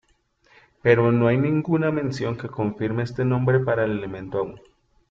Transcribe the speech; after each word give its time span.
Pero 0.81 1.11
no 1.11 1.27
hay 1.27 1.37
ninguna 1.37 1.91
mención 1.91 2.35
que 2.35 2.49
confirme 2.49 3.03
este 3.03 3.23
nombre 3.23 3.59
para 3.59 3.85
el 3.85 3.91
elemento 3.99 4.39
aún. 4.39 4.59